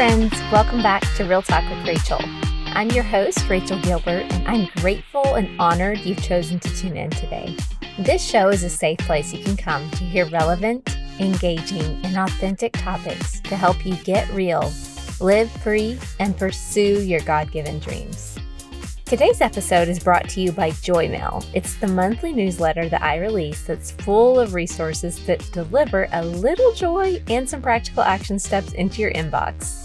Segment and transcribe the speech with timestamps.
[0.00, 2.22] Friends, welcome back to Real Talk with Rachael.
[2.68, 7.10] I'm your host, Rachael Gilbert, and I'm grateful and honored you've chosen to tune in
[7.10, 7.54] today.
[7.98, 12.72] This show is a safe place you can come to hear relevant, engaging, and authentic
[12.72, 14.72] topics to help you get real,
[15.20, 18.38] live free, and pursue your God given dreams.
[19.04, 21.44] Today's episode is brought to you by Joymail.
[21.52, 26.72] It's the monthly newsletter that I release that's full of resources that deliver a little
[26.72, 29.79] joy and some practical action steps into your inbox.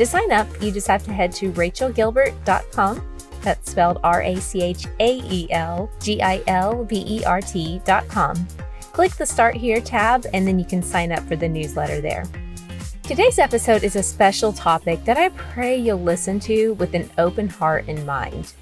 [0.00, 3.18] To sign up, you just have to head to rachaelgilbert.com.
[3.42, 7.42] That's spelled R A C H A E L G I L B E R
[7.42, 8.48] T.com.
[8.92, 12.24] Click the Start Here tab, and then you can sign up for the newsletter there.
[13.02, 17.46] Today's episode is a special topic that I pray you'll listen to with an open
[17.46, 18.54] heart and mind.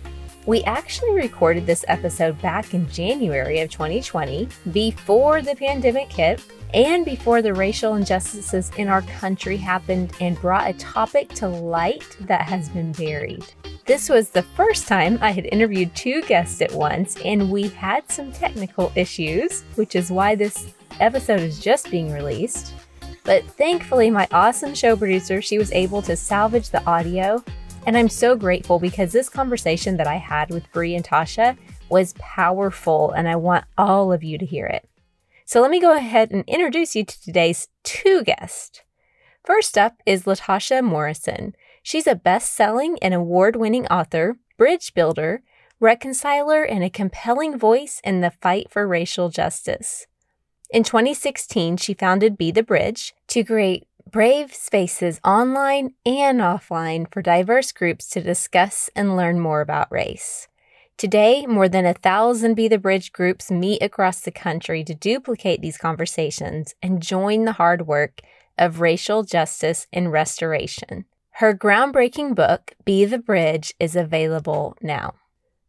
[0.45, 6.43] We actually recorded this episode back in January of 2020, before the pandemic hit
[6.75, 12.17] and before the racial injustices in our country happened and brought a topic to light
[12.21, 13.45] that has been buried.
[13.87, 18.11] This was the first time I had interviewed two guests at once, and we had
[18.11, 22.75] some technical issues, which is why this episode is just being released.
[23.25, 27.43] But thankfully, my awesome show producer, she was able to salvage the audio
[27.89, 31.57] and I'm so grateful because this conversation that I had with Bree and Tasha
[31.89, 34.87] was powerful, and I want all of you to hear it.
[35.49, 38.83] So let me go ahead and introduce you to today's two guests.
[39.43, 41.55] First up is Latasha Morrison.
[41.83, 45.41] She's a best selling and award winning author, bridge builder,
[45.81, 50.07] reconciler, and a compelling voice in the fight for racial justice.
[50.69, 57.23] In 2016, she founded Be the Bridge to create brave spaces online and offline for
[57.23, 60.47] diverse groups to discuss and learn more about race.
[60.99, 65.63] Today, more than a thousand Be the Bridge groups meet across the country to duplicate
[65.63, 68.21] these conversations and join the hard work
[68.59, 71.05] of racial justice and restoration.
[71.35, 75.15] Her groundbreaking book, Be the Bridge, is available now.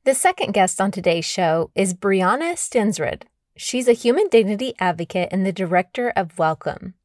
[0.04, 3.22] The second guest on today's show is Brianna Stensrud.
[3.56, 6.96] She's a human dignity advocate and the director of Welcome,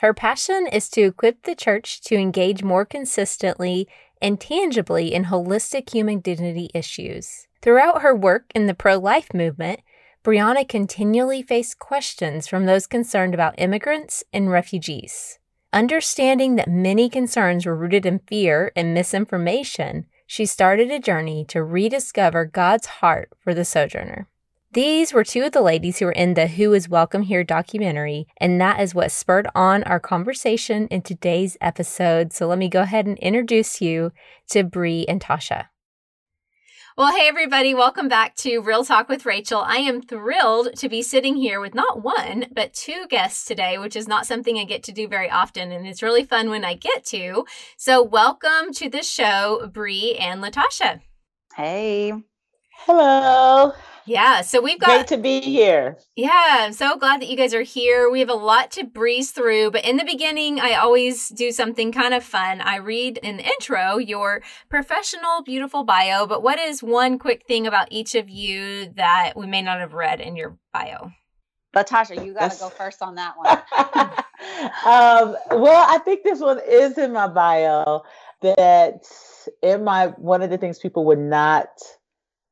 [0.00, 3.88] her passion is to equip the church to engage more consistently
[4.22, 7.47] and tangibly in holistic human dignity issues.
[7.60, 9.80] Throughout her work in the pro life movement,
[10.24, 15.38] Brianna continually faced questions from those concerned about immigrants and refugees.
[15.72, 21.62] Understanding that many concerns were rooted in fear and misinformation, she started a journey to
[21.62, 24.28] rediscover God's heart for the sojourner.
[24.72, 28.28] These were two of the ladies who were in the Who is Welcome Here documentary,
[28.36, 32.32] and that is what spurred on our conversation in today's episode.
[32.32, 34.12] So let me go ahead and introduce you
[34.50, 35.68] to Bree and Tasha.
[36.98, 39.60] Well, hey, everybody, welcome back to Real Talk with Rachael.
[39.60, 43.94] I am thrilled to be sitting here with not one, but two guests today, which
[43.94, 45.70] is not something I get to do very often.
[45.70, 47.44] And it's really fun when I get to.
[47.76, 51.00] So, welcome to the show, Bree and Latasha.
[51.54, 52.12] Hey.
[52.78, 53.74] Hello.
[54.08, 55.98] Yeah, so we've got great to be here.
[56.16, 56.30] Yeah,
[56.60, 58.10] I'm so glad that you guys are here.
[58.10, 61.92] We have a lot to breeze through, but in the beginning, I always do something
[61.92, 62.62] kind of fun.
[62.62, 67.88] I read an intro, your professional, beautiful bio, but what is one quick thing about
[67.90, 71.12] each of you that we may not have read in your bio?
[71.76, 73.48] Latasha, you got to go first on that one.
[74.86, 78.04] um, well, I think this one is in my bio.
[78.40, 79.04] That
[79.62, 81.68] in my one of the things people would not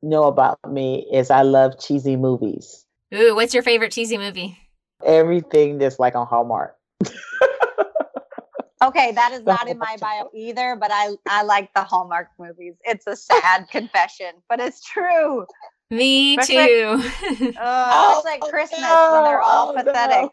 [0.01, 2.85] know about me is I love cheesy movies.
[3.13, 4.57] Ooh, what's your favorite cheesy movie?
[5.05, 6.75] Everything that's like on Hallmark.
[8.83, 12.75] okay, that is not in my bio either, but I I like the Hallmark movies.
[12.83, 15.45] It's a sad confession, but it's true.
[15.89, 17.01] Me too.
[17.01, 20.23] Like, uh, oh, like Christmas no, when they're all oh, pathetic.
[20.23, 20.29] No.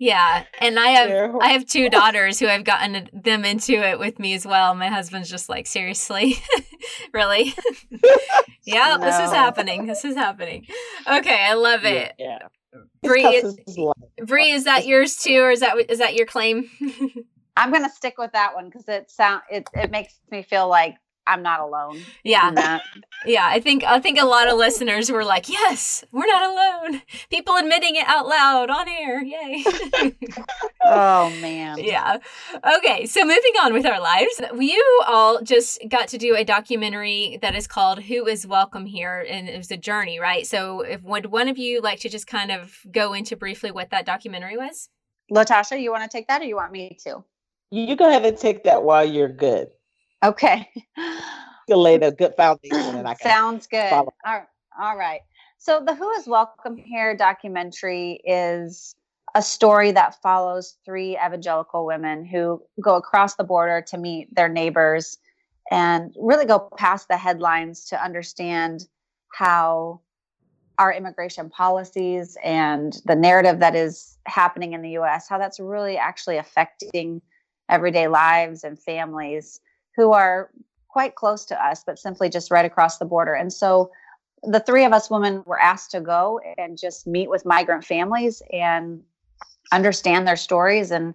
[0.00, 4.18] Yeah, and I have I have two daughters who have gotten them into it with
[4.18, 4.74] me as well.
[4.74, 6.36] My husband's just like, seriously,
[7.12, 7.52] really?
[8.64, 9.04] yeah, no.
[9.04, 9.84] this is happening.
[9.84, 10.66] This is happening.
[11.06, 12.14] Okay, I love it.
[12.18, 12.38] Yeah.
[13.02, 13.58] Bree, is,
[14.24, 16.70] Bree, is that yours too, or is that is that your claim?
[17.58, 20.94] I'm gonna stick with that one because it sound it it makes me feel like
[21.30, 22.00] I'm not alone.
[22.24, 22.80] Yeah.
[23.24, 23.46] yeah.
[23.46, 27.02] I think I think a lot of listeners were like, yes, we're not alone.
[27.30, 29.22] People admitting it out loud on air.
[29.22, 29.64] Yay.
[30.84, 31.78] oh man.
[31.78, 32.18] Yeah.
[32.78, 33.06] Okay.
[33.06, 34.40] So moving on with our lives.
[34.58, 39.24] You all just got to do a documentary that is called Who is Welcome Here?
[39.28, 40.46] And it was a journey, right?
[40.46, 43.90] So if would one of you like to just kind of go into briefly what
[43.90, 44.88] that documentary was?
[45.32, 47.24] Latasha, you want to take that or you want me to?
[47.70, 49.68] You go ahead and take that while you're good.
[50.22, 50.68] Okay.
[51.68, 53.88] You'll lay the good foundation and I can Sounds good.
[53.88, 54.14] Follow.
[54.26, 54.46] All right.
[54.80, 55.20] All right.
[55.58, 58.94] So the Who is Welcome Here documentary is
[59.34, 64.48] a story that follows three evangelical women who go across the border to meet their
[64.48, 65.18] neighbors
[65.70, 68.88] and really go past the headlines to understand
[69.32, 70.00] how
[70.78, 75.96] our immigration policies and the narrative that is happening in the US, how that's really
[75.96, 77.22] actually affecting
[77.68, 79.60] everyday lives and families
[79.96, 80.50] who are
[80.88, 83.34] quite close to us, but simply just right across the border.
[83.34, 83.90] And so
[84.42, 88.42] the three of us women were asked to go and just meet with migrant families
[88.52, 89.02] and
[89.72, 91.14] understand their stories and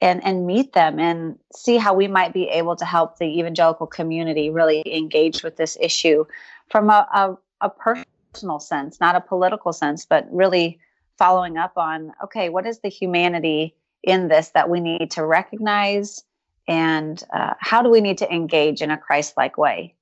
[0.00, 3.86] and and meet them and see how we might be able to help the evangelical
[3.86, 6.24] community really engage with this issue
[6.70, 10.78] from a, a, a personal sense not a political sense but really
[11.18, 16.24] following up on okay what is the humanity in this that we need to recognize
[16.68, 19.94] and uh, how do we need to engage in a christ-like way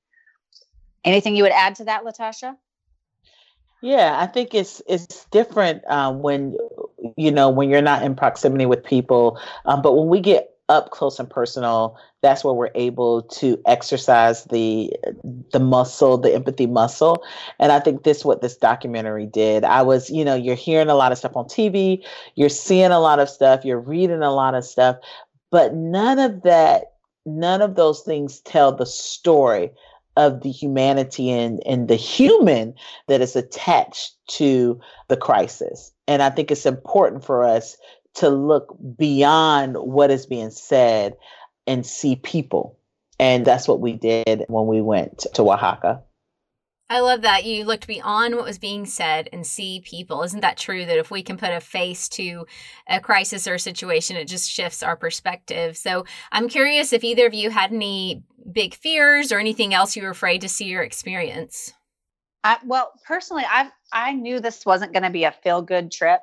[1.05, 2.57] anything you would add to that latasha
[3.83, 6.57] yeah, I think it's it's different um, when
[7.17, 10.91] you know when you're not in proximity with people, um, but when we get up
[10.91, 14.93] close and personal, that's where we're able to exercise the
[15.53, 17.25] the muscle, the empathy muscle.
[17.59, 19.65] And I think this what this documentary did.
[19.65, 22.05] I was, you know, you're hearing a lot of stuff on TV,
[22.35, 24.97] you're seeing a lot of stuff, you're reading a lot of stuff,
[25.51, 26.93] but none of that,
[27.27, 29.71] none of those things tell the story
[30.17, 32.75] of the humanity and, and the human
[33.09, 35.93] that is attached to the crisis.
[36.09, 37.77] And I think it's important for us
[38.15, 41.17] to look beyond what is being said
[41.67, 42.77] and see people.
[43.19, 46.03] And that's what we did when we went to Oaxaca.
[46.91, 50.25] I love that you looked beyond what was being said and see people.
[50.25, 52.47] Isn't that true that if we can put a face to
[52.89, 55.77] a crisis or a situation, it just shifts our perspective?
[55.77, 60.03] So I'm curious if either of you had any big fears or anything else you
[60.03, 61.73] were afraid to see or experience.
[62.43, 66.23] I, well, personally, I I knew this wasn't going to be a feel good trip,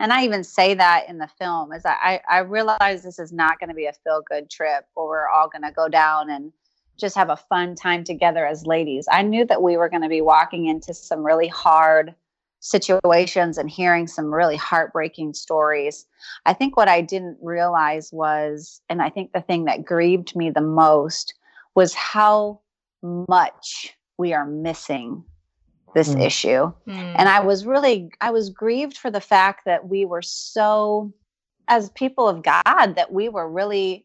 [0.00, 1.72] and I even say that in the film.
[1.72, 5.06] Is I I realize this is not going to be a feel good trip where
[5.06, 6.52] we're all going to go down and
[6.98, 9.06] just have a fun time together as ladies.
[9.10, 12.14] I knew that we were going to be walking into some really hard
[12.60, 16.06] situations and hearing some really heartbreaking stories.
[16.44, 20.50] I think what I didn't realize was, and I think the thing that grieved me
[20.50, 21.34] the most
[21.74, 22.60] was how
[23.02, 25.22] much we are missing
[25.94, 26.24] this mm.
[26.24, 26.72] issue.
[26.86, 27.14] Mm.
[27.16, 31.12] And I was really, I was grieved for the fact that we were so,
[31.68, 34.04] as people of God, that we were really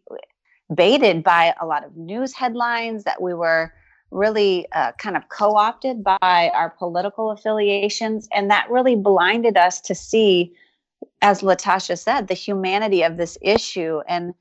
[0.75, 3.73] baited by a lot of news headlines, that we were
[4.11, 8.27] really uh, kind of co opted by our political affiliations.
[8.33, 10.53] And that really blinded us to see,
[11.21, 14.01] as Latasha said, the humanity of this issue.
[14.07, 14.33] And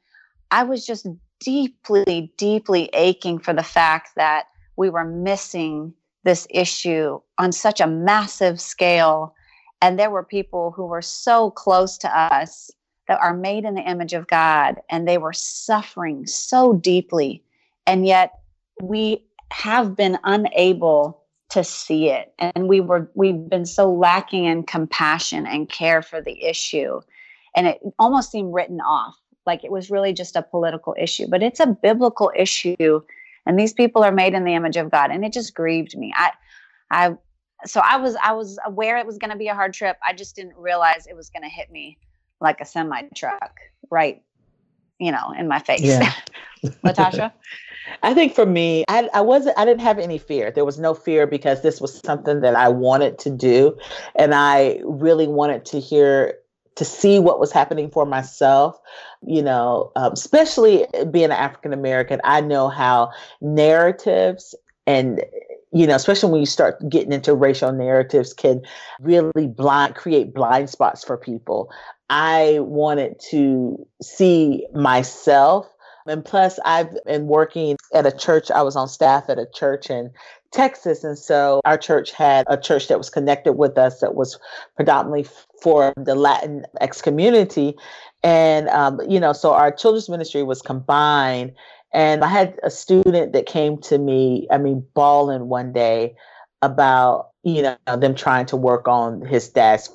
[0.50, 1.06] I was just
[1.40, 4.44] deeply, deeply aching for the fact that
[4.76, 5.94] we were missing
[6.25, 9.34] this issue on such a massive scale.
[9.81, 12.70] And there were people who were so close to us
[13.09, 17.43] that are made in the image of God and they were suffering so deeply.
[17.87, 18.33] And yet
[18.81, 22.33] we have been unable to see it.
[22.39, 27.01] And we were we've been so lacking in compassion and care for the issue.
[27.55, 29.17] And it almost seemed written off.
[29.45, 31.27] Like it was really just a political issue.
[31.29, 33.03] But it's a biblical issue.
[33.45, 35.11] And these people are made in the image of God.
[35.11, 36.15] And it just grieved me.
[36.17, 36.31] I
[36.91, 37.17] I
[37.67, 39.99] so I was I was aware it was gonna be a hard trip.
[40.06, 41.99] I just didn't realize it was gonna hit me
[42.43, 44.22] like a semi truck right
[44.99, 46.13] you know in my face yeah.
[46.84, 47.32] latasha
[48.03, 50.51] I think for me, I, I wasn't, I didn't have any fear.
[50.51, 53.77] There was no fear because this was something that I wanted to do.
[54.15, 56.39] And I really wanted to hear,
[56.77, 58.79] to see what was happening for myself.
[59.27, 64.55] You know, um, especially being an African American, I know how narratives
[64.87, 65.22] and
[65.75, 68.61] you know, especially when you start getting into racial narratives, can
[69.01, 71.70] really blind create blind spots for people.
[72.11, 75.67] I wanted to see myself.
[76.06, 78.51] And plus, I've been working at a church.
[78.51, 80.11] I was on staff at a church in
[80.51, 81.05] Texas.
[81.05, 84.39] And so our church had a church that was connected with us that was
[84.77, 85.27] predominantly
[85.63, 87.77] for the Latin X community.
[88.23, 91.53] And, um, you know, so our children's ministry was combined.
[91.93, 96.17] And I had a student that came to me, I mean, bawling one day
[96.63, 99.89] about, you know, them trying to work on his dad's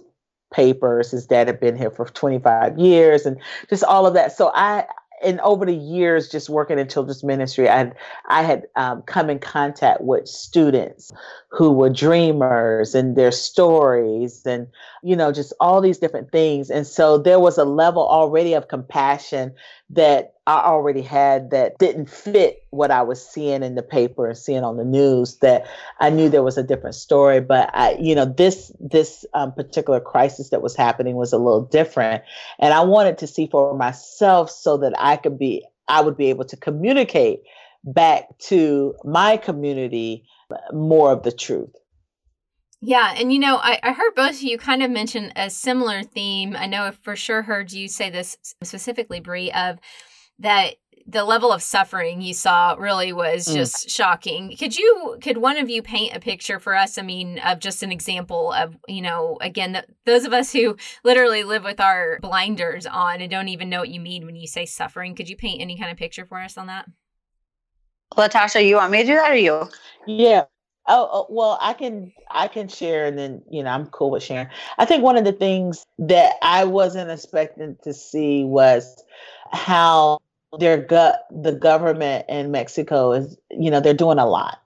[0.51, 1.11] papers.
[1.11, 3.37] His dad had been here for 25 years and
[3.69, 4.31] just all of that.
[4.35, 4.85] So I,
[5.23, 7.91] and over the years, just working in children's ministry, I
[8.27, 11.11] I had um, come in contact with students
[11.49, 14.67] who were dreamers and their stories, and
[15.07, 16.69] you know, just all these different things.
[16.69, 19.53] And so there was a level already of compassion
[19.89, 24.37] that I already had that didn't fit what I was seeing in the paper and
[24.37, 25.65] seeing on the news that
[26.01, 27.39] I knew there was a different story.
[27.39, 31.63] But I, you know, this, this um, particular crisis that was happening was a little
[31.63, 32.21] different.
[32.59, 36.29] And I wanted to see for myself so that I could be, I would be
[36.29, 37.43] able to communicate
[37.85, 40.25] back to my community
[40.73, 41.73] more of the truth.
[42.79, 46.03] Yeah, and you know, I, I heard both of you kind of mention a similar
[46.03, 46.55] theme.
[46.55, 49.79] I know I've for sure heard you say this specifically, Brie, of
[50.39, 50.75] that
[51.09, 53.53] the level of suffering you saw really was mm.
[53.53, 53.95] just mm.
[53.95, 54.55] shocking.
[54.57, 56.97] Could you could one of you paint a picture for us?
[56.97, 60.75] I mean, of just an example of, you know, again, the, those of us who
[61.03, 64.47] literally live with our blinders on and don't even know what you mean when you
[64.47, 65.15] say suffering.
[65.15, 66.85] Could you paint any kind of picture for us on that?
[68.13, 69.69] Latasha, you want me to do that or you?
[70.05, 70.45] Yeah.
[70.89, 74.23] Oh, oh, well, I can I can share, and then you know I'm cool with
[74.23, 74.47] sharing.
[74.77, 79.03] I think one of the things that I wasn't expecting to see was
[79.51, 80.19] how
[80.59, 84.59] their gut the government in Mexico is you know they're doing a lot,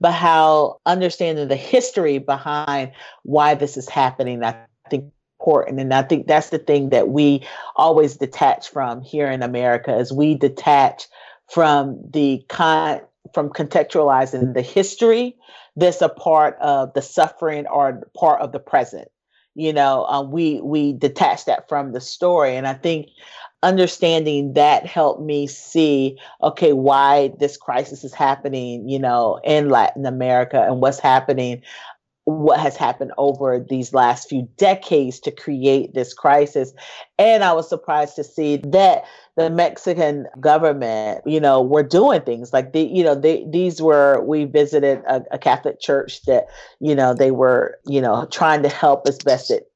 [0.00, 2.92] but how understanding the history behind
[3.24, 4.56] why this is happening, I
[4.88, 9.42] think important, and I think that's the thing that we always detach from here in
[9.42, 11.06] America, is we detach
[11.48, 13.00] from the con
[13.36, 15.36] from contextualizing the history
[15.76, 19.08] that's a part of the suffering or part of the present
[19.54, 23.08] you know um, we we detach that from the story and i think
[23.62, 30.06] understanding that helped me see okay why this crisis is happening you know in latin
[30.06, 31.62] america and what's happening
[32.24, 36.72] what has happened over these last few decades to create this crisis.
[37.20, 39.04] And I was surprised to see that
[39.36, 44.22] the Mexican government, you know, were doing things like the, you know, they, these were,
[44.22, 46.46] we visited a, a Catholic church that,
[46.80, 49.70] you know, they were, you know, trying to help as best it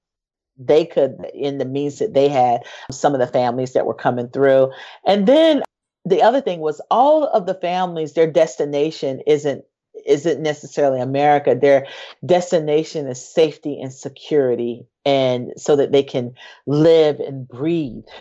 [0.60, 4.28] they could in the means that they had some of the families that were coming
[4.28, 4.70] through.
[5.06, 5.62] And then
[6.04, 9.64] the other thing was all of the families, their destination isn't
[10.06, 11.54] isn't necessarily America.
[11.54, 11.86] Their
[12.24, 16.34] destination is safety and security, and so that they can
[16.66, 18.04] live and breathe.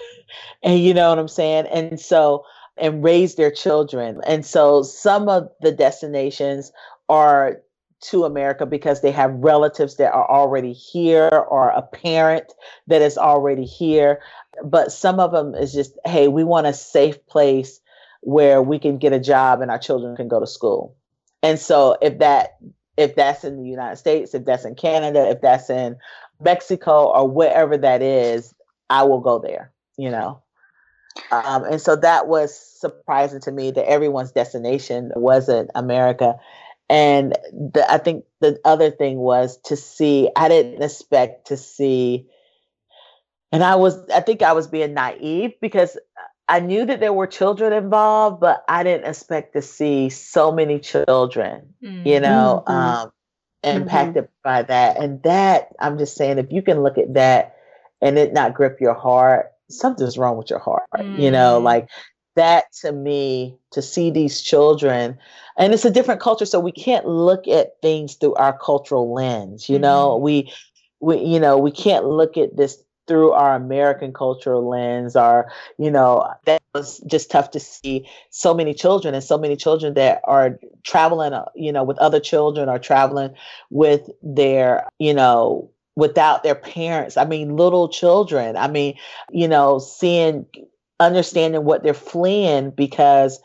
[0.61, 1.65] And you know what I'm saying?
[1.67, 2.45] And so,
[2.77, 4.21] and raise their children.
[4.27, 6.71] And so, some of the destinations
[7.07, 7.61] are
[8.01, 12.53] to America because they have relatives that are already here or a parent
[12.87, 14.21] that is already here.
[14.63, 17.81] But some of them is just, hey, we want a safe place
[18.21, 20.95] where we can get a job and our children can go to school.
[21.41, 22.57] And so if that
[22.97, 25.95] if that's in the United States, if that's in Canada, if that's in
[26.41, 28.53] Mexico or wherever that is,
[28.89, 30.41] I will go there, you know.
[31.31, 36.35] Um, and so that was surprising to me that everyone's destination wasn't America.
[36.89, 42.27] And the, I think the other thing was to see, I didn't expect to see,
[43.51, 45.97] and I was, I think I was being naive because
[46.47, 50.79] I knew that there were children involved, but I didn't expect to see so many
[50.79, 52.07] children, mm-hmm.
[52.07, 52.71] you know, mm-hmm.
[52.71, 53.11] um,
[53.63, 54.41] impacted mm-hmm.
[54.43, 54.97] by that.
[54.97, 57.55] And that, I'm just saying, if you can look at that
[58.01, 60.83] and it not grip your heart, something's wrong with your heart,
[61.17, 61.65] you know, mm-hmm.
[61.65, 61.89] like
[62.35, 65.17] that to me, to see these children,
[65.57, 69.69] and it's a different culture, so we can't look at things through our cultural lens,
[69.69, 70.23] you know, mm-hmm.
[70.23, 70.53] we,
[71.01, 75.89] we, you know, we can't look at this through our American cultural lens, or, you
[75.89, 80.21] know, that was just tough to see so many children and so many children that
[80.25, 83.33] are traveling, uh, you know, with other children or traveling
[83.71, 87.17] with their, you know, without their parents.
[87.17, 88.55] I mean, little children.
[88.55, 88.93] I mean,
[89.31, 90.45] you know, seeing,
[90.99, 93.41] understanding what they're fleeing because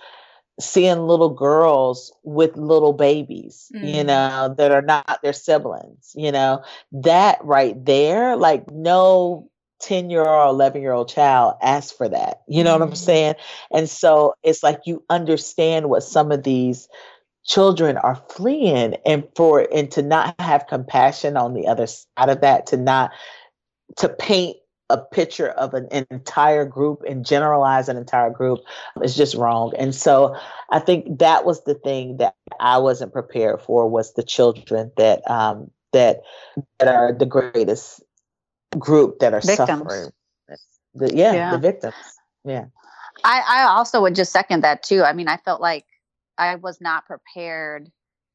[0.61, 3.93] seeing little girls with little babies, mm.
[3.93, 9.51] you know, that are not their siblings, you know, that right there, like no
[9.85, 12.81] 10 year old 11 year old child ask for that you know mm-hmm.
[12.81, 13.05] what i'm mm-hmm.
[13.05, 13.35] saying
[13.73, 16.89] and so it's like you understand what some of these
[17.45, 22.41] children are fleeing and for and to not have compassion on the other side of
[22.41, 23.11] that to not
[23.97, 24.57] to paint
[24.91, 28.61] a picture of an, an entire group and generalize an entire group
[29.03, 30.35] is just wrong and so
[30.71, 35.29] i think that was the thing that i wasn't prepared for was the children that
[35.31, 36.23] um that
[36.79, 38.03] that are the greatest
[38.79, 39.69] group that are victims.
[39.69, 40.11] suffering.
[40.95, 41.95] The, yeah, yeah, the victims.
[42.45, 42.67] Yeah.
[43.25, 45.03] I, I also would just second that too.
[45.03, 45.87] I mean, I felt like
[46.39, 47.91] I was not prepared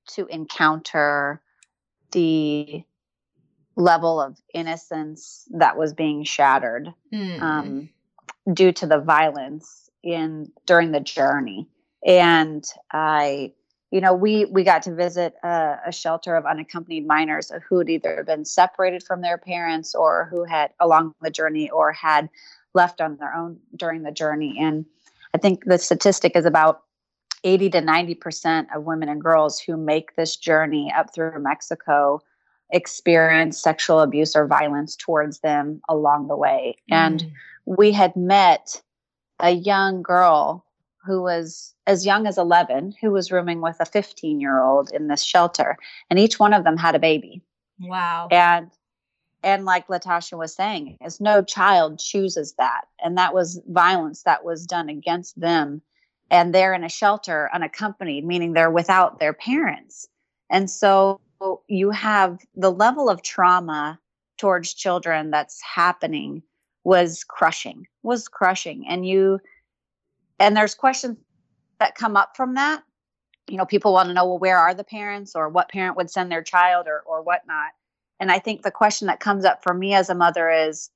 [0.10, 1.42] to encounter
[2.12, 2.84] the
[3.76, 7.42] level of innocence that was being shattered mm.
[7.42, 7.90] um,
[8.52, 11.68] due to the violence in during the journey.
[12.06, 13.54] And I
[13.92, 17.90] you know, we we got to visit a, a, shelter of unaccompanied minors who had
[17.90, 22.30] either been separated from their parents or who had along the journey or had
[22.74, 24.58] left on their own during the journey.
[24.60, 24.86] And
[25.34, 26.84] I think the statistic is about
[27.44, 32.22] 80 to 90 percent of women and girls who make this journey up through Mexico
[32.72, 36.76] experience sexual abuse or violence towards them along the way.
[36.92, 36.96] Mm.
[36.96, 37.32] And
[37.66, 38.82] we had met
[39.40, 40.66] a young girl
[41.10, 45.08] who was as young as 11 who was rooming with a 15 year old in
[45.08, 45.76] this shelter
[46.10, 47.42] and each one of them had a baby.
[47.80, 48.28] Wow.
[48.30, 48.70] And
[49.42, 54.46] and like latasha was saying is no child chooses that and that was violence that
[54.46, 55.82] was done against them.
[56.30, 60.08] And they're in a shelter unaccompanied meaning they're without their parents.
[60.52, 61.20] And so
[61.68, 64.00] you have the level of trauma
[64.38, 66.44] towards children that's happening
[66.84, 68.86] was crushing was crushing.
[68.88, 69.40] And you
[70.40, 71.18] and there's questions
[71.80, 72.84] that come up from that.
[73.50, 76.10] You know people want to know well where are the parents or what parent would
[76.10, 77.72] send their child or or whatnot?
[78.20, 80.90] And i think the question that comes up for me as a mother is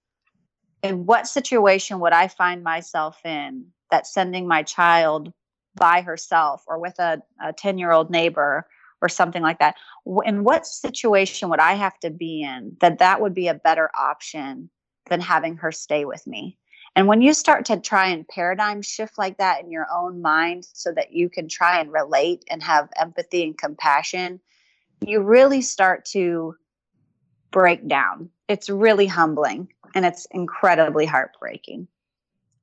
[0.84, 5.32] in what situation would i find myself in that sending my child
[5.76, 7.22] by herself or with a
[7.58, 8.68] 10 year old neighbor
[9.02, 9.76] or something like that?
[10.26, 13.90] In what situation would i have to be in that that would be a better
[13.98, 14.70] option
[15.10, 16.58] than having her stay with me
[16.96, 20.68] and when you start to try and paradigm shift like that in your own mind
[20.74, 24.40] so that you can try and relate and have empathy and compassion,
[25.02, 26.56] you really start to
[27.52, 28.30] break down.
[28.48, 31.88] It's really humbling and it's incredibly heartbreaking.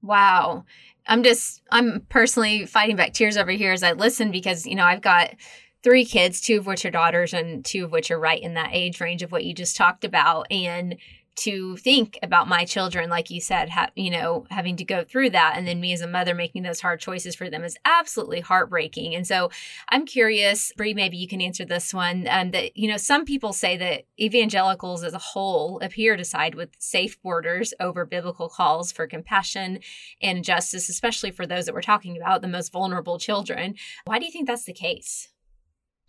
[0.03, 0.65] Wow.
[1.07, 4.85] I'm just, I'm personally fighting back tears over here as I listen because, you know,
[4.85, 5.35] I've got
[5.83, 8.71] three kids, two of which are daughters and two of which are right in that
[8.73, 10.47] age range of what you just talked about.
[10.51, 10.97] And
[11.41, 15.31] to think about my children, like you said, ha- you know, having to go through
[15.31, 15.55] that.
[15.57, 19.15] And then me as a mother making those hard choices for them is absolutely heartbreaking.
[19.15, 19.51] And so
[19.89, 22.27] I'm curious, Brie, maybe you can answer this one.
[22.29, 26.55] Um, that, you know, some people say that evangelicals as a whole appear to side
[26.55, 29.81] with safe borders over biblical calls for compassion
[30.21, 33.75] and justice, especially for those that we're talking about, the most vulnerable children.
[34.05, 35.29] Why do you think that's the case?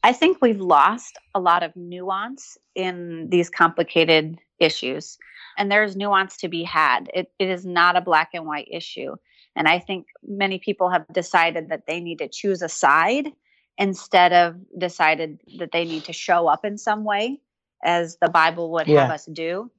[0.03, 5.17] I think we've lost a lot of nuance in these complicated issues.
[5.58, 7.10] And there's nuance to be had.
[7.13, 9.15] It, it is not a black and white issue.
[9.56, 13.28] And I think many people have decided that they need to choose a side
[13.78, 17.41] instead of decided that they need to show up in some way
[17.84, 19.02] as the Bible would yeah.
[19.02, 19.69] have us do.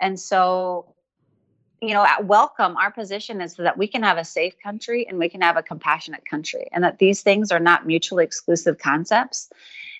[0.00, 0.94] And so
[1.84, 5.18] you know, at welcome, our position is that we can have a safe country and
[5.18, 9.50] we can have a compassionate country, and that these things are not mutually exclusive concepts.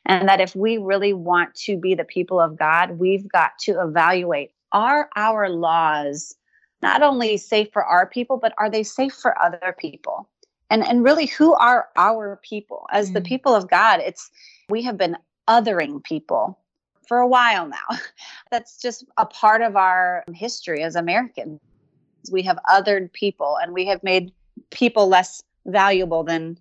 [0.06, 3.80] And that if we really want to be the people of God, we've got to
[3.80, 6.34] evaluate are our laws
[6.82, 10.28] not only safe for our people, but are they safe for other people?
[10.68, 12.86] And, and really, who are our people?
[12.90, 14.30] As mm the people of God, it's
[14.68, 15.16] we have been
[15.48, 16.58] othering people
[17.06, 17.98] for a while now.
[18.50, 21.60] That's just a part of our history as Americans
[22.30, 24.32] we have othered people and we have made
[24.70, 26.58] people less valuable than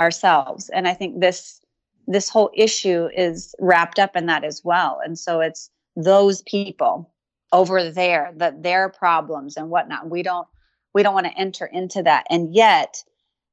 [0.00, 1.60] ourselves and i think this
[2.08, 4.98] this whole issue is wrapped up in that as well.
[5.04, 7.12] And so it's those people
[7.52, 10.08] over there that their problems and whatnot.
[10.08, 10.48] We don't
[10.94, 12.26] we don't want to enter into that.
[12.30, 13.04] And yet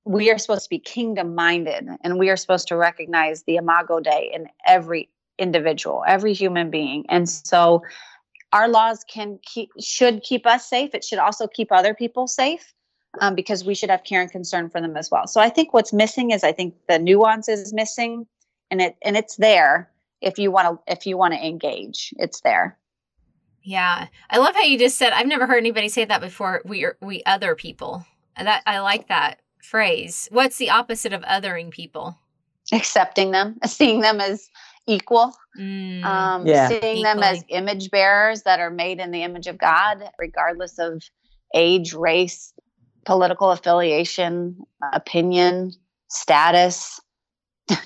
[0.06, 4.00] we are supposed to be kingdom minded and we are supposed to recognize the imago
[4.00, 7.06] dei in every individual every human being.
[7.10, 7.84] And so
[8.54, 10.96] our laws can keep should keep us safe.
[10.96, 12.74] It should also keep other people safe
[13.20, 15.28] um, because we should have care and concern for them as well.
[15.28, 18.26] So i think what's missing is i think the nuance is missing
[18.72, 22.42] and it and it's there if you want to if you want to engage it's
[22.42, 22.78] there
[23.64, 26.84] yeah i love how you just said i've never heard anybody say that before we
[26.84, 28.06] are we other people
[28.38, 32.18] that i like that phrase what's the opposite of othering people
[32.72, 34.50] accepting them seeing them as
[34.88, 35.34] equal.
[35.58, 36.68] Mm, um, yeah.
[36.68, 37.04] Seeing Equally.
[37.04, 41.04] them as image bearers that are made in the image of God, regardless of
[41.54, 42.54] age, race,
[43.06, 44.58] political affiliation,
[44.94, 45.72] opinion,
[46.10, 47.00] status,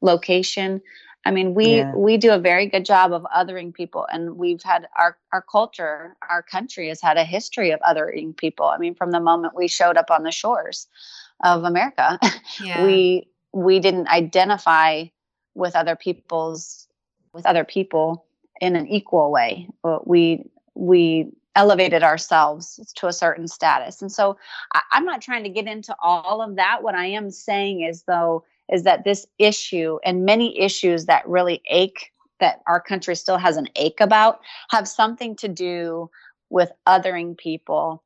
[0.00, 0.80] location.
[1.26, 1.94] I mean, we yeah.
[1.94, 6.16] we do a very good job of othering people, and we've had our our culture,
[6.28, 8.66] our country has had a history of othering people.
[8.66, 10.86] I mean, from the moment we showed up on the shores
[11.42, 12.18] of America,
[12.62, 12.84] yeah.
[12.84, 15.04] we we didn't identify
[15.54, 16.88] with other people's
[17.32, 18.26] with other people
[18.60, 19.68] in an equal way.
[19.82, 24.02] Uh, we we elevated ourselves to a certain status.
[24.02, 24.36] And so
[24.72, 26.82] I, I'm not trying to get into all of that.
[26.82, 31.62] What I am saying is though is that this issue and many issues that really
[31.70, 36.10] ache that our country still has an ache about have something to do
[36.50, 38.02] with othering people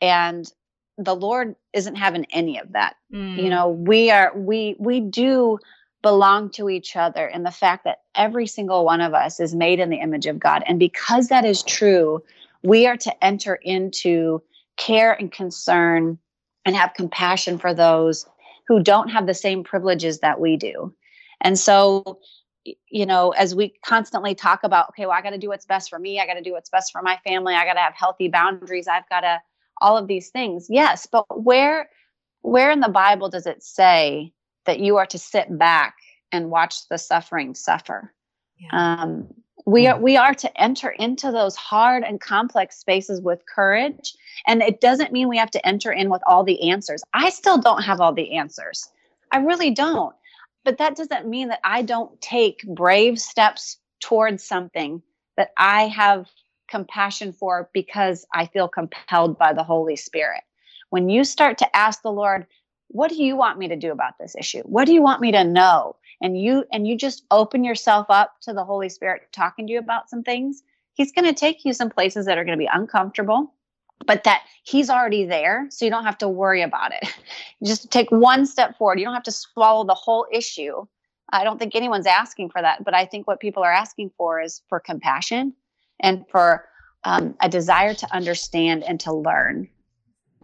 [0.00, 0.52] and
[0.98, 3.42] the lord isn't having any of that mm.
[3.42, 5.58] you know we are we we do
[6.06, 9.80] belong to each other and the fact that every single one of us is made
[9.80, 10.62] in the image of God.
[10.66, 12.22] And because that is true,
[12.62, 14.40] we are to enter into
[14.76, 16.16] care and concern
[16.64, 18.24] and have compassion for those
[18.68, 20.94] who don't have the same privileges that we do.
[21.40, 22.20] And so,
[22.88, 25.90] you know, as we constantly talk about, okay, well, I got to do what's best
[25.90, 27.94] for me, I got to do what's best for my family, I got to have
[27.94, 29.40] healthy boundaries, I've got to
[29.80, 30.66] all of these things.
[30.70, 31.90] Yes, but where
[32.42, 34.32] where in the Bible does it say
[34.66, 35.96] that you are to sit back
[36.32, 38.12] and watch the suffering suffer?
[38.58, 38.68] Yeah.
[39.02, 39.28] Um,
[39.66, 44.14] we are we are to enter into those hard and complex spaces with courage
[44.46, 47.02] and it doesn't mean we have to enter in with all the answers.
[47.14, 48.90] I still don't have all the answers.
[49.32, 50.14] I really don't.
[50.64, 55.00] But that doesn't mean that i don't take brave steps towards something
[55.36, 56.28] that i have
[56.68, 60.42] compassion for because i feel compelled by the holy spirit.
[60.90, 62.46] When you start to ask the lord
[62.88, 64.62] what do you want me to do about this issue?
[64.62, 65.96] What do you want me to know?
[66.20, 69.78] And you and you just open yourself up to the holy spirit talking to you
[69.78, 70.62] about some things
[70.96, 73.52] he's going to take you some places that are going to be uncomfortable
[74.06, 77.08] but that he's already there so you don't have to worry about it
[77.64, 80.84] just take one step forward you don't have to swallow the whole issue
[81.32, 84.40] i don't think anyone's asking for that but i think what people are asking for
[84.40, 85.54] is for compassion
[86.00, 86.66] and for
[87.04, 89.68] um, a desire to understand and to learn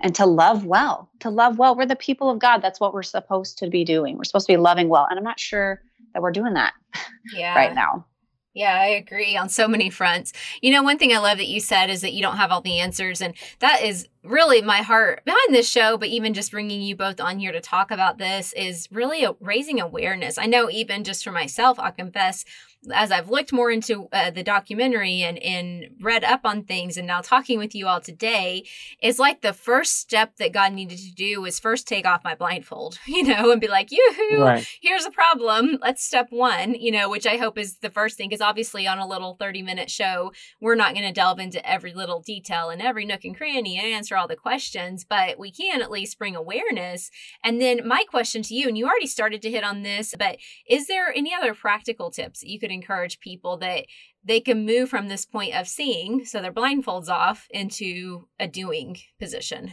[0.03, 1.77] and to love well, to love well.
[1.77, 2.59] We're the people of God.
[2.59, 4.17] That's what we're supposed to be doing.
[4.17, 5.07] We're supposed to be loving well.
[5.09, 5.81] And I'm not sure
[6.13, 6.75] that we're doing that
[7.35, 7.55] yeah.
[7.55, 8.07] right now.
[8.55, 10.33] Yeah, I agree on so many fronts.
[10.61, 12.61] You know, one thing I love that you said is that you don't have all
[12.61, 13.23] the answers.
[13.23, 17.21] And that is really my heart behind this show, but even just bringing you both
[17.21, 20.39] on here to talk about this is really a, raising awareness.
[20.39, 22.45] I know, even just for myself, I'll confess,
[22.93, 27.07] as I've looked more into uh, the documentary and, and read up on things and
[27.07, 28.65] now talking with you all today,
[29.03, 32.37] is like the first step that God needed to do was first take off my
[32.37, 34.69] blindfold, you know, and be like, yoo-hoo, right.
[34.81, 35.79] here's a problem.
[35.83, 38.29] Let's step one, you know, which I hope is the first thing.
[38.29, 41.93] Because obviously on a little 30 minute show, we're not going to delve into every
[41.93, 45.83] little detail and every nook and cranny and answer all the questions, but we can
[45.83, 47.11] at least bring awareness.
[47.45, 50.39] And then my question to you, and you already started to hit on this, but
[50.69, 53.87] is there any other practical tips that you could encourage people that
[54.25, 58.97] they can move from this point of seeing, so their blindfolds off, into a doing
[59.19, 59.73] position?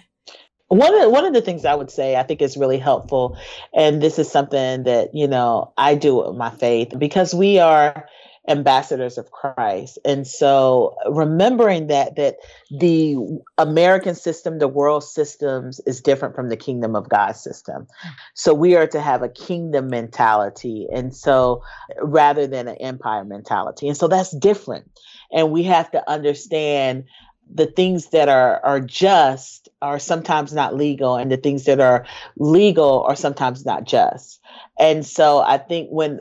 [0.69, 3.38] one of one of the things I would say I think is really helpful,
[3.73, 8.08] and this is something that you know I do with my faith because we are
[8.49, 9.99] ambassadors of Christ.
[10.03, 12.38] And so remembering that that
[12.71, 13.15] the
[13.57, 17.88] American system, the world systems is different from the kingdom of God system.
[18.33, 21.63] So we are to have a kingdom mentality and so
[22.01, 23.88] rather than an empire mentality.
[23.88, 24.89] And so that's different.
[25.31, 27.05] And we have to understand
[27.53, 32.05] the things that are are just are sometimes not legal and the things that are
[32.38, 34.39] legal are sometimes not just.
[34.79, 36.19] And so i think when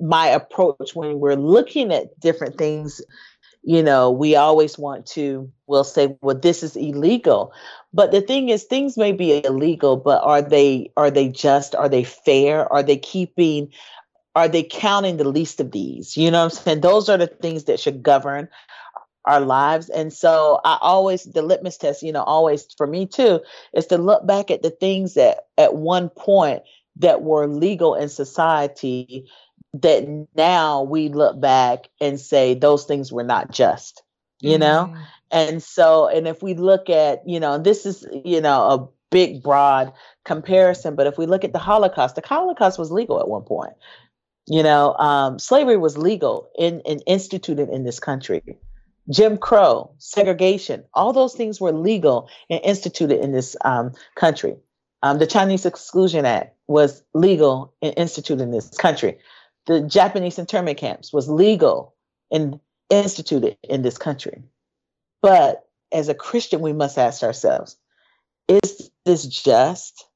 [0.00, 3.00] my approach when we're looking at different things
[3.62, 7.52] you know we always want to we'll say well this is illegal.
[7.92, 11.74] But the thing is things may be illegal but are they are they just?
[11.74, 12.70] Are they fair?
[12.72, 13.72] Are they keeping
[14.34, 16.16] are they counting the least of these?
[16.16, 16.80] You know i'm saying?
[16.82, 18.48] Those are the things that should govern
[19.26, 19.88] our lives.
[19.88, 23.40] And so I always, the litmus test, you know, always for me too,
[23.74, 26.62] is to look back at the things that at one point
[26.96, 29.28] that were legal in society
[29.74, 34.02] that now we look back and say those things were not just,
[34.40, 34.90] you know?
[34.90, 35.02] Mm-hmm.
[35.32, 39.42] And so, and if we look at, you know, this is, you know, a big,
[39.42, 39.92] broad
[40.24, 43.74] comparison, but if we look at the Holocaust, the Holocaust was legal at one point.
[44.46, 48.42] You know, um, slavery was legal and in, in, instituted in this country.
[49.08, 54.56] Jim Crow, segregation, all those things were legal and instituted in this um, country.
[55.02, 59.18] Um, the Chinese Exclusion Act was legal and instituted in this country.
[59.66, 61.94] The Japanese internment camps was legal
[62.30, 62.58] and
[62.90, 64.42] instituted in this country.
[65.22, 67.76] But as a Christian, we must ask ourselves,
[68.48, 70.06] is this just?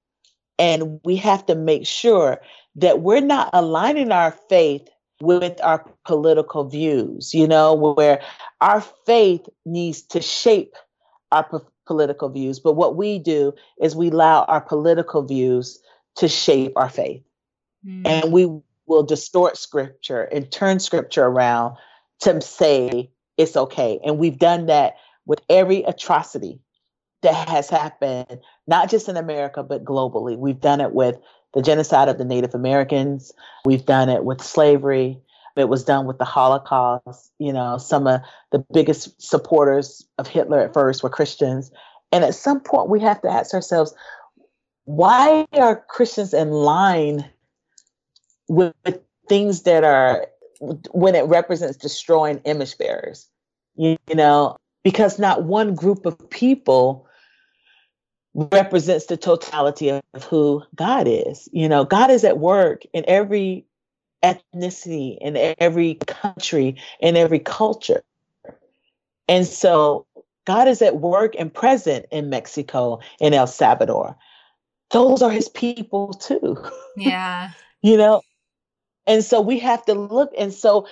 [0.59, 2.40] And we have to make sure
[2.76, 4.88] that we're not aligning our faith
[5.21, 8.23] with our political views, you know, where
[8.61, 10.75] our faith needs to shape
[11.31, 12.59] our p- political views.
[12.59, 15.81] But what we do is we allow our political views
[16.17, 17.23] to shape our faith.
[17.87, 18.07] Mm.
[18.07, 18.47] And we
[18.87, 21.77] will distort scripture and turn scripture around
[22.21, 24.01] to say it's okay.
[24.05, 26.61] And we've done that with every atrocity
[27.23, 30.37] that has happened, not just in America, but globally.
[30.37, 31.19] We've done it with
[31.55, 33.33] the genocide of the Native Americans.
[33.65, 35.21] We've done it with slavery.
[35.57, 37.33] It was done with the Holocaust.
[37.39, 38.21] You know, some of
[38.53, 41.71] the biggest supporters of Hitler at first were Christians.
[42.13, 43.95] And at some point, we have to ask ourselves,
[44.85, 47.29] why are Christians in line
[48.49, 50.27] with, with things that are
[50.91, 53.29] when it represents destroying image bearers.
[53.77, 57.07] You, you know, because not one group of people
[58.35, 61.49] represents the totality of who God is.
[61.53, 63.66] You know, God is at work in every
[64.23, 68.03] ethnicity, in every country, in every culture.
[69.29, 70.07] And so
[70.47, 74.16] God is at work and present in Mexico, in El Salvador.
[74.90, 76.57] Those are his people too.
[76.97, 77.51] Yeah.
[77.83, 78.21] you know,
[79.07, 80.33] and so we have to look.
[80.37, 80.87] And so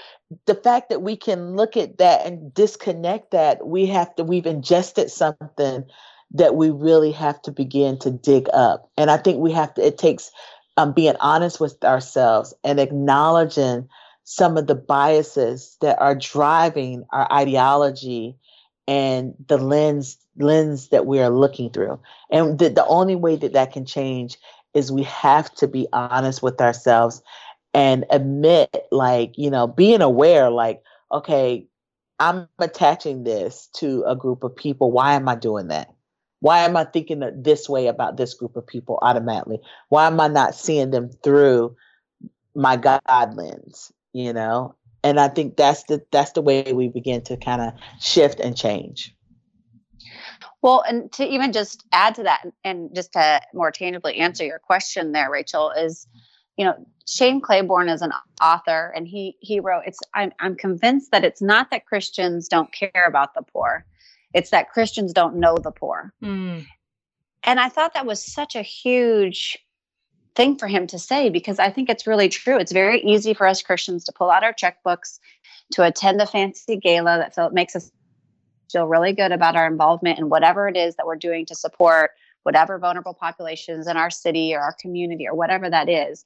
[0.47, 4.47] the fact that we can look at that and disconnect that, we have to, we've
[4.47, 5.85] ingested something
[6.33, 8.91] that we really have to begin to dig up.
[8.97, 10.31] And I think we have to, it takes
[10.77, 13.89] um, being honest with ourselves and acknowledging
[14.25, 18.37] some of the biases that are driving our ideology
[18.87, 21.99] and the lens lens that we are looking through.
[22.31, 24.39] And the, the only way that that can change
[24.75, 27.23] is we have to be honest with ourselves
[27.75, 31.67] and admit like you know being aware like okay
[32.19, 34.91] i'm attaching this to a group of people.
[34.91, 35.93] Why am i doing that
[36.41, 39.61] why am I thinking that this way about this group of people automatically?
[39.89, 41.77] Why am I not seeing them through
[42.55, 43.93] my God lens?
[44.13, 47.75] You know, and I think that's the that's the way we begin to kind of
[48.01, 49.15] shift and change.
[50.63, 54.59] Well, and to even just add to that, and just to more tangibly answer your
[54.59, 56.07] question, there, Rachael, is
[56.57, 56.75] you know
[57.07, 59.83] Shane Claiborne is an author, and he he wrote.
[59.87, 63.85] It's I'm I'm convinced that it's not that Christians don't care about the poor
[64.35, 66.13] it's that Christians don't know the poor.
[66.23, 66.67] Mm.
[67.45, 69.59] And I thought that was such a huge
[70.35, 72.59] thing for him to say because I think it's really true.
[72.59, 75.19] It's very easy for us Christians to pull out our checkbooks,
[75.73, 77.91] to attend a fancy gala that feel, makes us
[78.71, 82.11] feel really good about our involvement in whatever it is that we're doing to support
[82.43, 86.25] whatever vulnerable populations in our city or our community or whatever that is.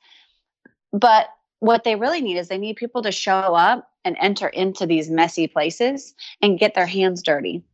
[0.93, 1.29] But
[1.61, 5.09] what they really need is they need people to show up and enter into these
[5.09, 7.65] messy places and get their hands dirty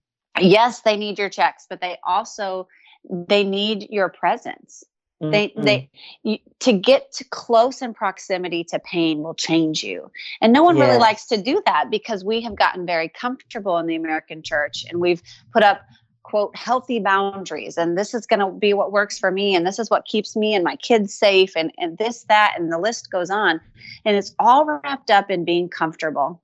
[0.42, 2.68] yes they need your checks but they also
[3.10, 4.84] they need your presence
[5.22, 5.30] mm-hmm.
[5.30, 5.90] they they
[6.22, 10.76] you, to get to close in proximity to pain will change you and no one
[10.76, 10.86] yes.
[10.86, 14.84] really likes to do that because we have gotten very comfortable in the american church
[14.88, 15.22] and we've
[15.52, 15.82] put up
[16.28, 19.78] quote healthy boundaries and this is going to be what works for me and this
[19.78, 23.10] is what keeps me and my kids safe and and this that and the list
[23.10, 23.58] goes on
[24.04, 26.42] and it's all wrapped up in being comfortable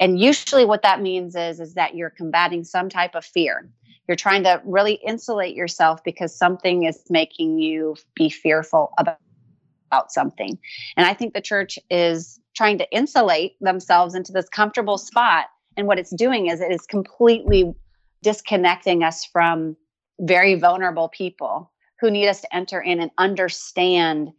[0.00, 3.68] and usually what that means is is that you're combating some type of fear.
[4.08, 9.18] You're trying to really insulate yourself because something is making you be fearful about,
[9.90, 10.58] about something.
[10.96, 15.46] And i think the church is trying to insulate themselves into this comfortable spot.
[15.76, 17.74] And what it's doing is it is completely
[18.22, 19.76] disconnecting us from
[20.20, 24.30] very vulnerable people who need us to enter in and understand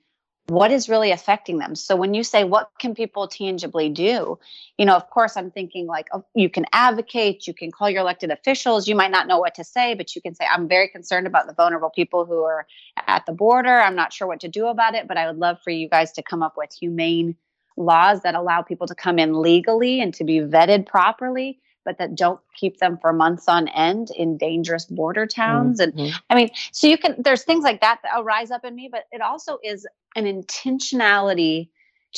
[0.47, 1.75] what is really affecting them?
[1.75, 4.39] So when you say what can people tangibly do?
[4.77, 8.01] You know of course i'm thinking like oh, you can advocate you can call your
[8.01, 8.87] elected officials.
[8.87, 11.47] You might not know what to say but you can say i'm very concerned about
[11.47, 12.65] the vulnerable people who are
[13.07, 13.79] at the border.
[13.79, 16.13] I'm not sure what to do about it but i would love for you guys
[16.13, 17.35] to come up with humane
[17.75, 22.15] laws that allow people to come in legally and to be vetted properly but that
[22.15, 25.79] don't keep them for months on end in dangerous border towns.
[25.79, 25.99] Mm-hmm.
[25.99, 28.89] And I mean, so you can, there's things like that that rise up in me,
[28.91, 31.69] but it also is an intentionality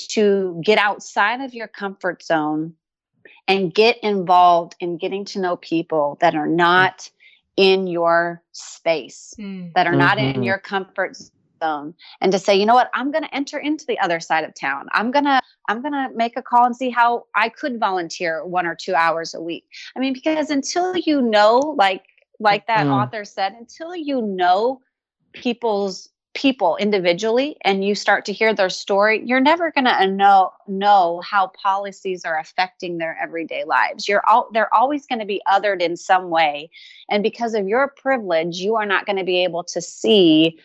[0.08, 2.74] to get outside of your comfort zone
[3.48, 7.08] and get involved in getting to know people that are not
[7.56, 9.72] in your space, mm.
[9.74, 10.00] that are mm-hmm.
[10.00, 10.44] not in mm-hmm.
[10.44, 11.16] your comfort
[11.60, 12.90] zone and to say you know what?
[12.94, 14.88] I'm going to enter into the other side of town.
[14.94, 18.46] I'm going to i'm going to make a call and see how i could volunteer
[18.46, 19.66] one or two hours a week.
[19.96, 22.06] I mean because until you know like
[22.40, 22.92] like that mm.
[22.92, 24.82] author said until you know
[25.34, 30.52] people's people individually and you start to hear their story you're never going to know
[30.68, 34.08] know how policies are affecting their everyday lives.
[34.08, 36.70] You're all they're always going to be othered in some way.
[37.10, 40.60] And because of your privilege you are not going to be able to see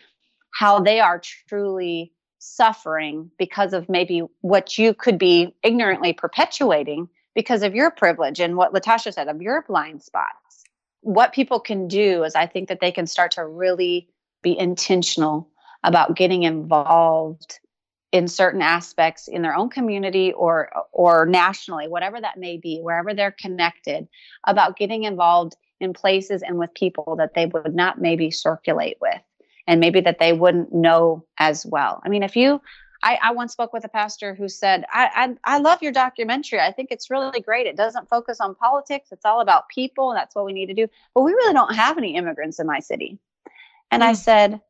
[0.55, 7.63] how they are truly suffering because of maybe what you could be ignorantly perpetuating because
[7.63, 10.65] of your privilege and what Latasha said of your blind spots.
[11.01, 14.09] What people can do is I think that they can start to really
[14.43, 15.51] be intentional
[15.83, 17.59] about getting involved
[18.13, 23.13] in certain aspects in their own community or or nationally whatever that may be wherever
[23.13, 24.07] they're connected
[24.47, 29.21] about getting involved in places and with people that they would not maybe circulate with
[29.67, 32.03] and maybe that they wouldn't know as well.
[32.05, 32.61] I mean, if you,
[33.03, 36.61] I, I once spoke with a pastor who said, I, I, I love your documentary.
[36.61, 37.67] I think it's really great.
[37.67, 39.11] It doesn't focus on politics.
[39.13, 40.11] It's all about people.
[40.11, 40.89] And that's what we need to do.
[41.15, 43.19] But we really don't have any immigrants in my city.
[43.91, 44.07] And mm.
[44.07, 44.17] I hmm.
[44.17, 44.61] said,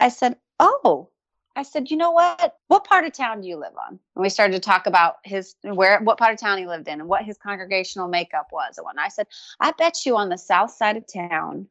[0.00, 1.10] I said, oh,
[1.54, 2.56] I said, you know what?
[2.68, 3.98] What part of town do you live on?
[4.14, 7.00] And we started to talk about his where what part of town he lived in
[7.00, 8.78] and what his congregational makeup was.
[8.78, 9.26] And I said,
[9.58, 11.68] I bet you on the south side of town,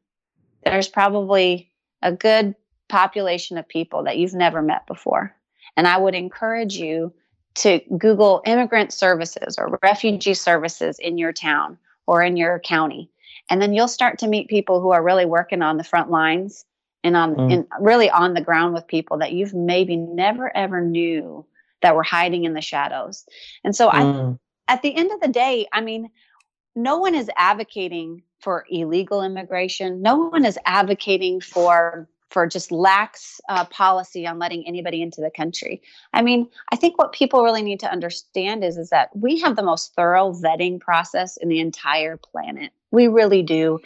[0.64, 1.70] there's probably
[2.02, 2.56] a good
[2.88, 5.34] population of people that you've never met before.
[5.76, 7.12] And I would encourage you
[7.56, 13.10] to Google immigrant services or refugee services in your town or in your county.
[13.48, 16.64] And then you'll start to meet people who are really working on the front lines
[17.02, 17.52] and on mm.
[17.52, 21.46] and really on the ground with people that you've maybe never ever knew
[21.82, 23.24] that were hiding in the shadows.
[23.64, 24.38] And so mm.
[24.68, 26.10] I at the end of the day, I mean,
[26.74, 30.02] no one is advocating for illegal immigration.
[30.02, 35.30] No one is advocating for for just lax uh, policy on letting anybody into the
[35.30, 35.80] country.
[36.12, 39.56] I mean, I think what people really need to understand is is that we have
[39.56, 42.72] the most thorough vetting process in the entire planet.
[42.90, 43.80] We really do.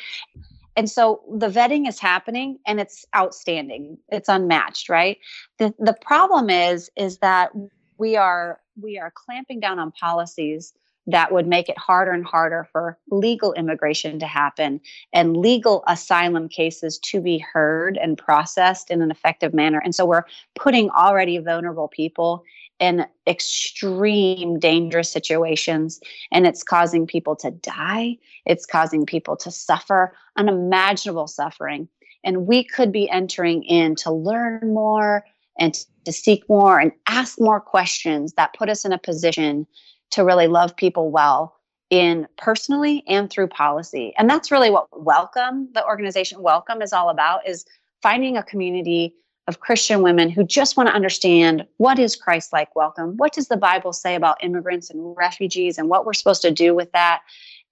[0.76, 3.98] And so the vetting is happening and it's outstanding.
[4.08, 5.18] It's unmatched, right?
[5.58, 7.50] The the problem is is that
[7.98, 10.72] we are we are clamping down on policies
[11.06, 14.80] that would make it harder and harder for legal immigration to happen
[15.12, 19.80] and legal asylum cases to be heard and processed in an effective manner.
[19.84, 22.44] And so we're putting already vulnerable people
[22.78, 26.00] in extreme dangerous situations
[26.32, 31.86] and it's causing people to die it's causing people to suffer unimaginable suffering
[32.24, 35.24] and we could be entering in to learn more
[35.58, 39.66] and to seek more and ask more questions that put us in a position
[40.10, 41.56] to really love people well
[41.90, 44.14] in personally and through policy.
[44.16, 47.64] And that's really what Welcome, the organization Welcome is all about is
[48.02, 49.14] finding a community
[49.48, 53.16] of Christian women who just want to understand what is Christ like welcome?
[53.16, 56.74] What does the Bible say about immigrants and refugees and what we're supposed to do
[56.74, 57.22] with that?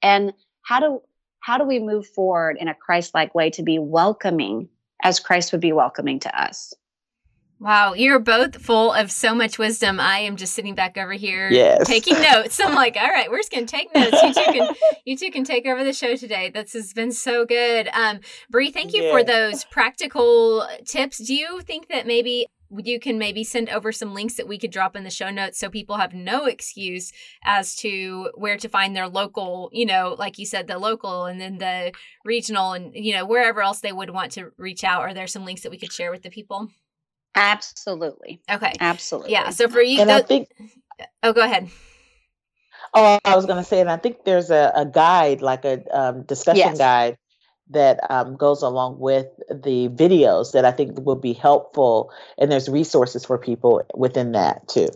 [0.02, 1.02] And how do
[1.40, 4.68] how do we move forward in a Christ-like way to be welcoming
[5.02, 6.74] as Christ would be welcoming to us?
[7.60, 9.98] Wow, you're both full of so much wisdom.
[9.98, 11.88] I am just sitting back over here yes.
[11.88, 12.60] taking notes.
[12.60, 14.22] I'm like, all right, we're just gonna take notes.
[14.22, 16.50] You two can you two can take over the show today.
[16.50, 17.88] This has been so good.
[17.92, 21.18] Um Bree, thank you for those practical tips.
[21.18, 24.70] Do you think that maybe you can maybe send over some links that we could
[24.70, 28.94] drop in the show notes so people have no excuse as to where to find
[28.94, 31.92] their local, you know, like you said, the local and then the
[32.24, 35.00] regional and, you know, wherever else they would want to reach out.
[35.00, 36.68] Are there some links that we could share with the people?
[37.34, 38.40] Absolutely.
[38.50, 38.72] Okay.
[38.80, 39.32] Absolutely.
[39.32, 39.50] Yeah.
[39.50, 40.48] So for you, and I think.
[41.22, 41.70] Oh, go ahead.
[42.94, 45.84] Oh, I was going to say, and I think there's a, a guide, like a
[45.96, 46.78] um, discussion yes.
[46.78, 47.18] guide,
[47.70, 52.68] that um, goes along with the videos that I think will be helpful, and there's
[52.68, 54.88] resources for people within that too.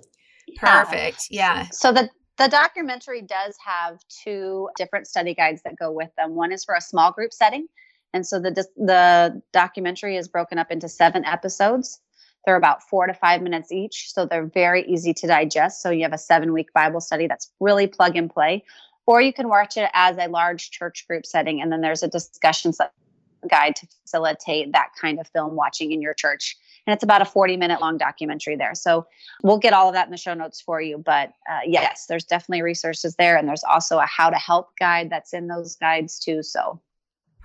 [0.56, 1.26] Perfect.
[1.30, 1.66] Yeah.
[1.70, 6.34] So the the documentary does have two different study guides that go with them.
[6.34, 7.66] One is for a small group setting,
[8.14, 12.00] and so the the documentary is broken up into seven episodes.
[12.44, 14.12] They're about four to five minutes each.
[14.12, 15.82] So they're very easy to digest.
[15.82, 18.64] So you have a seven week Bible study that's really plug and play.
[19.06, 21.60] Or you can watch it as a large church group setting.
[21.60, 22.72] And then there's a discussion
[23.48, 26.56] guide to facilitate that kind of film watching in your church.
[26.86, 28.74] And it's about a 40 minute long documentary there.
[28.74, 29.06] So
[29.42, 30.98] we'll get all of that in the show notes for you.
[30.98, 33.36] But uh, yes, there's definitely resources there.
[33.36, 36.42] And there's also a how to help guide that's in those guides too.
[36.42, 36.80] So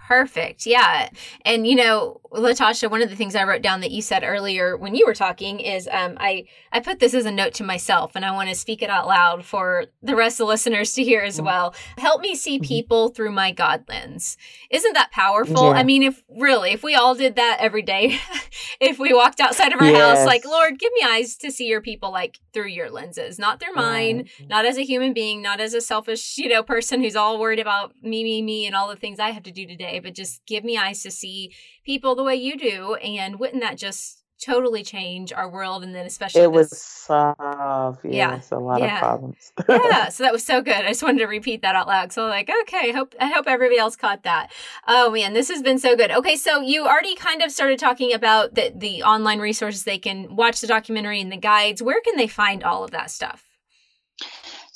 [0.07, 0.65] Perfect.
[0.65, 1.09] Yeah.
[1.43, 4.77] And you know, Latasha, one of the things I wrote down that you said earlier
[4.77, 8.13] when you were talking is um, I I put this as a note to myself
[8.15, 11.03] and I want to speak it out loud for the rest of the listeners to
[11.03, 11.47] hear as mm-hmm.
[11.47, 11.75] well.
[11.97, 12.67] Help me see mm-hmm.
[12.67, 14.37] people through my God lens.
[14.69, 15.71] Isn't that powerful?
[15.71, 15.79] Yeah.
[15.79, 18.17] I mean, if really, if we all did that every day,
[18.79, 20.19] if we walked outside of our yes.
[20.19, 23.59] house like, Lord, give me eyes to see your people like through your lenses, not
[23.59, 24.49] through mine, right.
[24.49, 27.59] not as a human being, not as a selfish, you know, person who's all worried
[27.59, 30.45] about me, me, me and all the things I have to do today but just
[30.45, 31.53] give me eyes to see
[31.85, 32.95] people the way you do.
[32.95, 38.49] And wouldn't that just totally change our world and then especially it was solve yes,
[38.51, 38.95] yeah a lot yeah.
[38.95, 41.87] of problems yeah so that was so good i just wanted to repeat that out
[41.87, 44.51] loud so like okay hope i hope everybody else caught that
[44.87, 48.13] oh man this has been so good okay so you already kind of started talking
[48.13, 52.15] about the the online resources they can watch the documentary and the guides where can
[52.15, 53.46] they find all of that stuff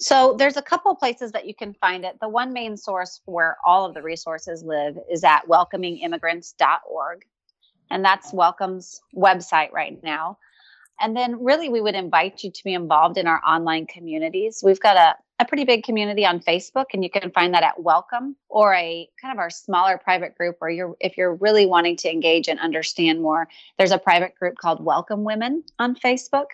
[0.01, 2.17] so there's a couple places that you can find it.
[2.19, 7.25] The one main source where all of the resources live is at welcomingimmigrants.org.
[7.91, 10.39] And that's Welcome's website right now.
[10.99, 14.61] And then really we would invite you to be involved in our online communities.
[14.63, 17.81] We've got a, a pretty big community on Facebook and you can find that at
[17.81, 21.95] Welcome or a kind of our smaller private group where you're if you're really wanting
[21.97, 23.47] to engage and understand more,
[23.77, 26.45] there's a private group called Welcome Women on Facebook.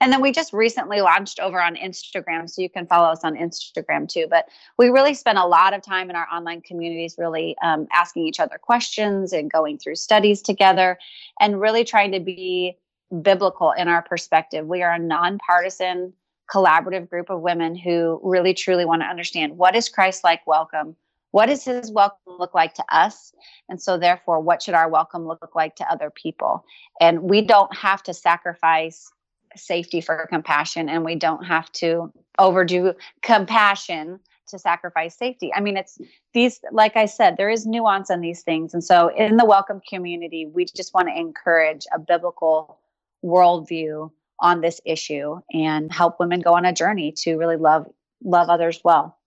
[0.00, 3.34] And then we just recently launched over on Instagram, so you can follow us on
[3.34, 4.26] Instagram too.
[4.28, 8.26] But we really spend a lot of time in our online communities, really um, asking
[8.26, 10.98] each other questions and going through studies together,
[11.40, 12.76] and really trying to be
[13.22, 14.66] biblical in our perspective.
[14.66, 16.12] We are a nonpartisan,
[16.50, 20.96] collaborative group of women who really truly want to understand what is Christ like welcome?
[21.32, 23.32] What does his welcome look like to us?
[23.68, 26.64] And so, therefore, what should our welcome look like to other people?
[27.00, 29.10] And we don't have to sacrifice
[29.56, 35.52] safety for compassion, and we don't have to overdo compassion to sacrifice safety.
[35.54, 35.98] I mean, it's
[36.32, 38.74] these, like I said, there is nuance in these things.
[38.74, 42.78] And so, in the welcome community, we just want to encourage a biblical
[43.24, 47.86] worldview on this issue and help women go on a journey to really love
[48.22, 49.18] love others well.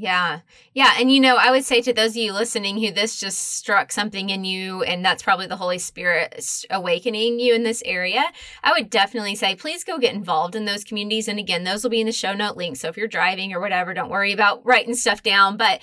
[0.00, 0.42] Yeah.
[0.74, 0.92] Yeah.
[0.96, 3.90] And, you know, I would say to those of you listening who this just struck
[3.90, 8.26] something in you, and that's probably the Holy Spirit awakening you in this area,
[8.62, 11.26] I would definitely say, please go get involved in those communities.
[11.26, 12.76] And again, those will be in the show note link.
[12.76, 15.56] So if you're driving or whatever, don't worry about writing stuff down.
[15.56, 15.80] But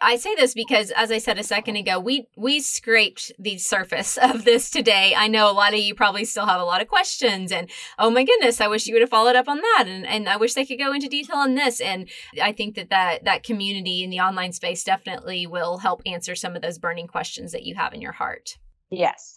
[0.00, 4.18] I say this because, as I said a second ago, we, we scraped the surface
[4.20, 5.14] of this today.
[5.16, 8.10] I know a lot of you probably still have a lot of questions and, oh
[8.10, 9.84] my goodness, I wish you would have followed up on that.
[9.86, 11.80] And, and I wish they could go into detail on this.
[11.80, 12.08] And
[12.42, 16.56] I think that that, that community in the online space definitely will help answer some
[16.56, 18.56] of those burning questions that you have in your heart.
[18.90, 19.34] Yes.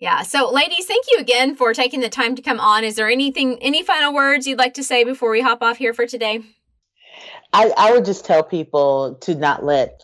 [0.00, 0.22] Yeah.
[0.22, 2.82] So, ladies, thank you again for taking the time to come on.
[2.82, 5.92] Is there anything, any final words you'd like to say before we hop off here
[5.92, 6.40] for today?
[7.52, 10.02] I, I would just tell people to not let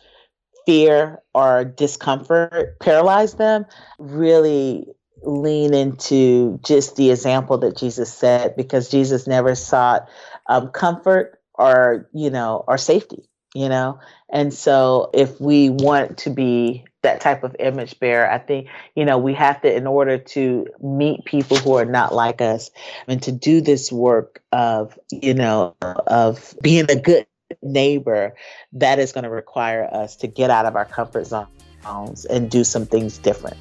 [0.66, 3.64] fear or discomfort paralyze them.
[3.98, 4.86] Really
[5.22, 10.08] lean into just the example that Jesus set because Jesus never sought
[10.48, 14.00] um, comfort or, you know, or safety you know?
[14.28, 19.04] And so if we want to be that type of image bearer i think you
[19.04, 22.70] know we have to in order to meet people who are not like us
[23.06, 27.26] and to do this work of you know of being a good
[27.62, 28.34] neighbor
[28.72, 32.64] that is going to require us to get out of our comfort zones and do
[32.64, 33.56] some things different.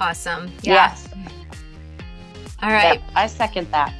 [0.00, 0.46] Awesome.
[0.62, 0.74] Yeah.
[0.74, 1.08] yes.
[2.62, 3.00] All right.
[3.00, 3.94] Yep, i second that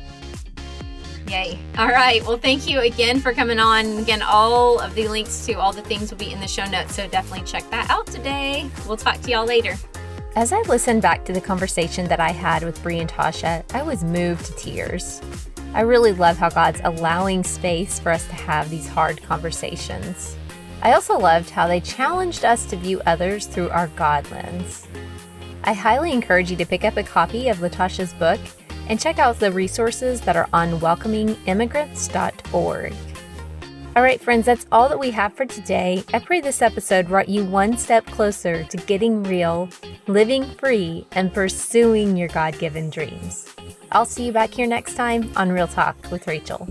[1.28, 1.58] Yay.
[1.76, 2.24] All right.
[2.26, 3.98] Well, thank you again for coming on.
[3.98, 6.94] Again, all of the links to all the things will be in the show notes.
[6.94, 8.70] So definitely check that out today.
[8.86, 9.74] We'll talk to y'all later.
[10.36, 13.82] As I listened back to the conversation that I had with Brie and Tasha, I
[13.82, 15.20] was moved to tears.
[15.74, 20.36] I really love how God's allowing space for us to have these hard conversations.
[20.80, 24.86] I also loved how they challenged us to view others through our God lens.
[25.64, 28.40] I highly encourage you to pick up a copy of Latasha's book
[28.88, 32.94] and check out the resources that are on welcomingimmigrants.org.
[33.96, 36.04] All right, friends, that's all that we have for today.
[36.14, 39.68] I pray this episode brought you one step closer to getting real,
[40.06, 43.52] living free, and pursuing your God given dreams.
[43.90, 46.68] I'll see you back here next time on Real Talk with Rachael.